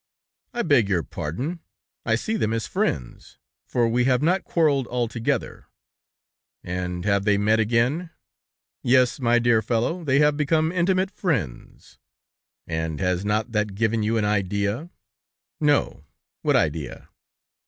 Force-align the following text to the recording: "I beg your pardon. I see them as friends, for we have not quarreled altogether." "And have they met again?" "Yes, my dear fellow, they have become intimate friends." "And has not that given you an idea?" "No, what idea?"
"I 0.55 0.63
beg 0.63 0.89
your 0.89 1.03
pardon. 1.03 1.59
I 2.07 2.15
see 2.15 2.35
them 2.35 2.53
as 2.53 2.65
friends, 2.65 3.37
for 3.67 3.87
we 3.87 4.05
have 4.05 4.23
not 4.23 4.43
quarreled 4.43 4.87
altogether." 4.87 5.67
"And 6.63 7.05
have 7.05 7.23
they 7.23 7.37
met 7.37 7.59
again?" 7.59 8.09
"Yes, 8.81 9.19
my 9.19 9.37
dear 9.37 9.61
fellow, 9.61 10.03
they 10.03 10.17
have 10.17 10.35
become 10.37 10.71
intimate 10.71 11.11
friends." 11.11 11.99
"And 12.65 12.99
has 12.99 13.23
not 13.23 13.51
that 13.51 13.75
given 13.75 14.01
you 14.01 14.17
an 14.17 14.25
idea?" 14.25 14.89
"No, 15.59 16.03
what 16.41 16.55
idea?" 16.55 17.09